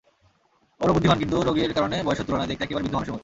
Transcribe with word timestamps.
অরো 0.81 0.91
বুদ্ধিমান 0.95 1.17
কিন্তু 1.21 1.35
রোগের 1.47 1.71
কারণে 1.77 1.97
বয়সের 2.05 2.25
তুলনায় 2.27 2.49
দেখতে 2.49 2.63
একেবারে 2.65 2.83
বৃদ্ধ 2.83 2.95
মানুষের 2.95 3.13
মতো। 3.13 3.19